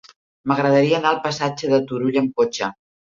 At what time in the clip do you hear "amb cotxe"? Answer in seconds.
2.23-2.71